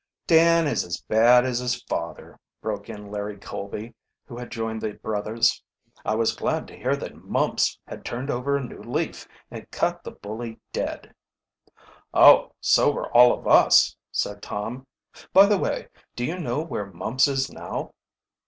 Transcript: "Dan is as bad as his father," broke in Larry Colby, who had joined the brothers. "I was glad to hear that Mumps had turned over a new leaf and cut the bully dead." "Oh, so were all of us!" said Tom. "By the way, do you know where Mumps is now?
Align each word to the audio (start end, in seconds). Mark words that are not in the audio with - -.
"Dan 0.25 0.65
is 0.65 0.83
as 0.83 0.99
bad 0.99 1.45
as 1.45 1.59
his 1.59 1.83
father," 1.83 2.39
broke 2.59 2.89
in 2.89 3.11
Larry 3.11 3.37
Colby, 3.37 3.93
who 4.25 4.35
had 4.35 4.49
joined 4.49 4.81
the 4.81 4.93
brothers. 4.93 5.61
"I 6.03 6.15
was 6.15 6.35
glad 6.35 6.65
to 6.69 6.75
hear 6.75 6.95
that 6.95 7.23
Mumps 7.23 7.77
had 7.85 8.03
turned 8.03 8.31
over 8.31 8.57
a 8.57 8.63
new 8.63 8.81
leaf 8.81 9.27
and 9.51 9.69
cut 9.69 10.03
the 10.03 10.09
bully 10.09 10.59
dead." 10.73 11.13
"Oh, 12.15 12.53
so 12.59 12.89
were 12.91 13.13
all 13.15 13.31
of 13.31 13.47
us!" 13.47 13.95
said 14.11 14.41
Tom. 14.41 14.87
"By 15.33 15.45
the 15.45 15.59
way, 15.59 15.87
do 16.15 16.25
you 16.25 16.39
know 16.39 16.63
where 16.63 16.87
Mumps 16.87 17.27
is 17.27 17.51
now? 17.51 17.93